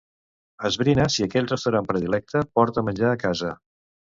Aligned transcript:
Esbrina 0.69 1.05
si 1.15 1.27
aquell 1.27 1.51
restaurant 1.51 1.91
predilecte 1.91 2.45
porta 2.59 2.87
menjar 2.89 3.13
a 3.15 3.21
casa. 3.29 3.53